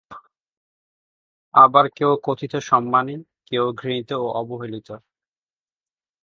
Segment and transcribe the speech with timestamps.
[1.53, 3.15] আবার কেউ কথিত সম্মানী,
[3.45, 4.89] কেউ ঘৃণিত ও অবহেলিত।